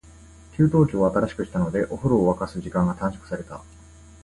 [0.55, 3.61] 給湯器を新しくしたので、お風呂を沸かす時間が短縮された。